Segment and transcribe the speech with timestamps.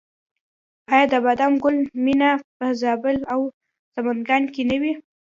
[0.93, 3.39] آیا د بادام ګل میله په زابل او
[3.93, 4.93] سمنګان کې نه وي؟